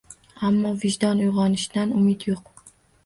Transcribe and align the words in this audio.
Ammo 0.47 0.71
vijdon 0.85 1.21
uyg`onishidan 1.27 1.93
umid 2.01 2.27
yo`q 2.31 2.43